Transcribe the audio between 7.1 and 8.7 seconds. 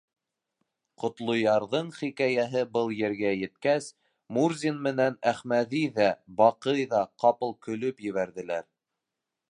ҡапыл көлөп ебәрҙеләр.